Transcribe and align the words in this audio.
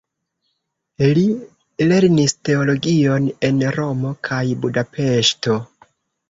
Li 1.17 1.25
lernis 1.91 2.33
teologion 2.49 3.27
en 3.51 3.61
Romo 3.77 4.15
kaj 4.31 4.41
Budapeŝto. 4.65 5.61